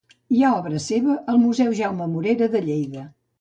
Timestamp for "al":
1.33-1.37